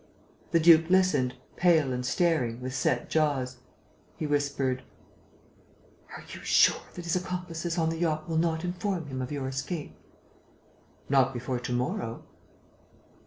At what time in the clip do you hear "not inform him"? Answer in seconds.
8.39-9.21